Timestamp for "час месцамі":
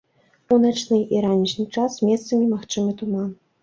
1.79-2.53